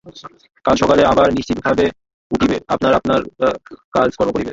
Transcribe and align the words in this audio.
কাল 0.65 0.75
সকালে 0.75 1.01
আবার 1.05 1.27
নিশ্চিন্তভাবে 1.37 1.85
উঠিবে, 2.31 2.57
আপনার 2.67 2.93
আপনার 2.93 3.19
কাজকর্ম 3.93 4.29
করিবে। 4.31 4.49